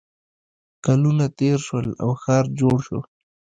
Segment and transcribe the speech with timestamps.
[0.85, 2.99] کلونه تېر شول او ښار جوړ شو